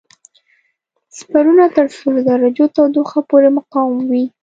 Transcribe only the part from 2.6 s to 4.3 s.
تودوخه پورې مقاوم وي.